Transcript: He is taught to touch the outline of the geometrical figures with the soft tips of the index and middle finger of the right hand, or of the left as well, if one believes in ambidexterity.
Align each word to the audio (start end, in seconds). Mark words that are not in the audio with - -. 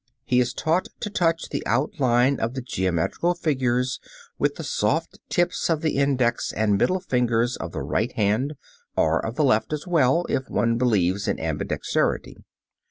He 0.25 0.39
is 0.39 0.51
taught 0.55 0.87
to 1.01 1.11
touch 1.11 1.49
the 1.49 1.61
outline 1.67 2.39
of 2.39 2.55
the 2.55 2.61
geometrical 2.63 3.35
figures 3.35 3.99
with 4.39 4.55
the 4.55 4.63
soft 4.63 5.19
tips 5.29 5.69
of 5.69 5.81
the 5.81 5.97
index 5.97 6.51
and 6.51 6.75
middle 6.75 6.99
finger 7.01 7.45
of 7.59 7.71
the 7.71 7.83
right 7.83 8.11
hand, 8.13 8.55
or 8.97 9.23
of 9.23 9.35
the 9.35 9.43
left 9.43 9.71
as 9.73 9.85
well, 9.85 10.25
if 10.27 10.49
one 10.49 10.79
believes 10.79 11.27
in 11.27 11.37
ambidexterity. 11.37 12.33